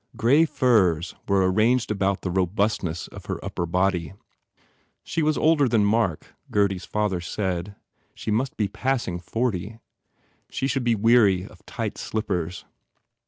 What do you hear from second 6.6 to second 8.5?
s father said. She